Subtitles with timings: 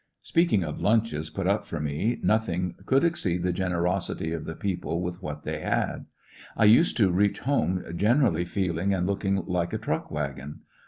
[0.23, 4.55] Speaking of lunches put up for me, nothing "Scmppie'' could exceed the generosity of the
[4.55, 6.07] people mtteT^^ with what they had.
[6.57, 10.61] I used to reach home generally feeling and looking like a truck wagon.